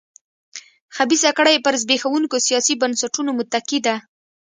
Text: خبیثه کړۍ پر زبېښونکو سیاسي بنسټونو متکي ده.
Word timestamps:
خبیثه 0.95 1.29
کړۍ 1.37 1.57
پر 1.65 1.73
زبېښونکو 1.81 2.37
سیاسي 2.47 2.73
بنسټونو 2.81 3.31
متکي 3.39 3.79
ده. 3.85 3.95